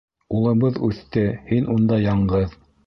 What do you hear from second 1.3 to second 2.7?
һин унда яңғыҙ.